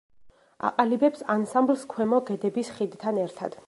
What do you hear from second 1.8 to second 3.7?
ქვემო გედების ხიდთან ერთად.